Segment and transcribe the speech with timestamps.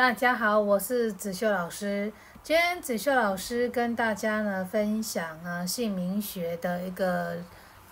[0.00, 2.10] 大家好，我是子秀老师。
[2.42, 7.36] 今天子秀老师跟大家呢分享啊姓名学的一个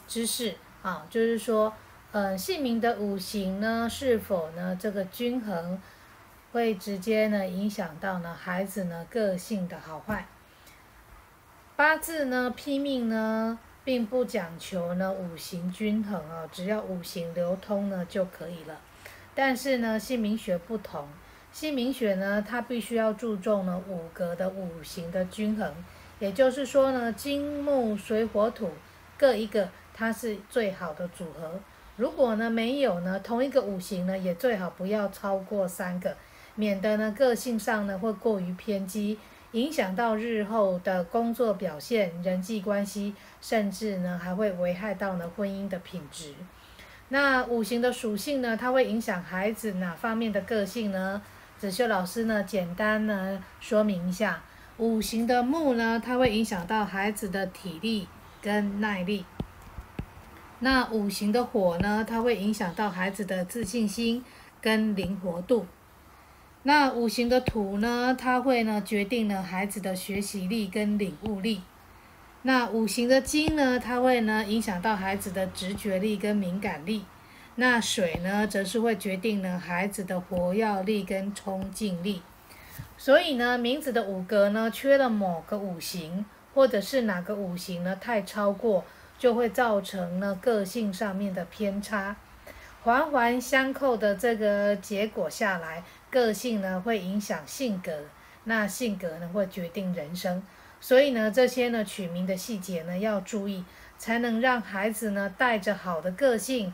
[0.07, 1.71] 知识啊，就是说，
[2.13, 5.79] 呃，姓名的五行呢是否呢这个均衡，
[6.51, 10.27] 会直接呢影响到呢孩子呢个性的好坏。
[11.77, 18.81] 八字呢拼命呢并不讲求呢五行均衡啊，只要五行流通呢就可以了。
[19.35, 21.07] 但是呢姓名学不同。
[21.61, 25.69] 姓名学呢，它必须要注重呢五格的五行的均衡，
[26.21, 28.71] 也就是说呢，金木水火土
[29.17, 31.59] 各一个，它是最好的组合。
[31.97, 36.17] 如果呢没有呢，同一个五行呢，也最好不要超过三个，
[36.55, 39.19] 免得呢个性上呢会过于偏激，
[39.51, 46.35] 影响到日后的工作表现、人际关系，甚至呢还会危害到呢婚姻的品质。
[47.09, 51.21] 那五行的属性呢，它会影响孩子哪方面的个性呢？
[51.59, 54.41] 子秀老师呢，简单呢说明一下，
[54.77, 58.07] 五行的木呢，它会影响到孩子的体力
[58.41, 59.25] 跟耐力。
[60.61, 64.25] 那五行的火呢，它会影响到孩子的自信心
[64.61, 65.67] 跟灵活度。
[66.63, 71.63] 那五行的土呢，它会呢决定了孩子的学习力跟领悟力。
[72.43, 77.05] 那五行的金呢，它会呢影响到孩子的直觉力跟敏感力。
[77.61, 82.23] 那水呢，则是会决定呢孩子的活跃力跟冲劲力。
[82.97, 88.85] 所以呢，名字的五格呢缺了某个五行，或者是哪个五行呢太超过，
[89.19, 92.15] 就会造成呢个性上面的偏差。
[92.85, 98.05] 环环相扣的这个结果下来，个性呢会影响性格，
[98.45, 100.41] 那性格呢会决定人生。
[100.81, 103.65] 所以呢，这些呢取名的细节呢要注意，
[103.99, 106.73] 才能让孩子呢带着好的个性。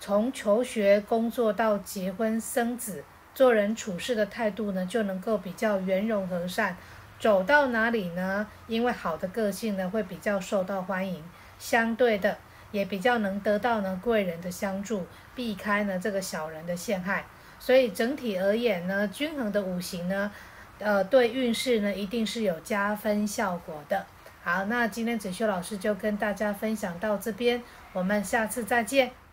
[0.00, 6.76] 从求学、工作到结婚生子，做人处事的态度呢，就能够比较圆融和善。
[7.18, 8.46] 走到哪里呢？
[8.66, 11.24] 因为好的个性呢，会比较受到欢迎，
[11.58, 12.36] 相对的
[12.70, 17.24] 也比较能得到呢贵人的相助，避开呢这个小人的陷害。
[17.58, 20.30] 所以整体而言呢，均衡的五行呢，
[20.78, 24.04] 呃，对运势呢，一定是有加分效果的。
[24.42, 27.62] 好，那今天子修老师就跟大家分享到这边，
[27.94, 29.23] 我们下次再见。